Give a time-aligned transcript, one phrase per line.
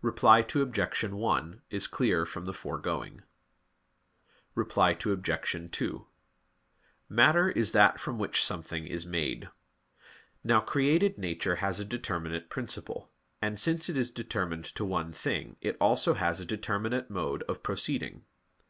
[0.00, 1.04] Reply Obj.
[1.04, 3.24] 1 is clear from the foregoing.
[4.54, 5.70] Reply Obj.
[5.70, 6.06] 2:
[7.10, 9.50] Matter is that from which something is made.
[10.42, 13.12] Now created nature has a determinate principle;
[13.42, 17.62] and since it is determined to one thing, it has also a determinate mode of
[17.62, 18.24] proceeding.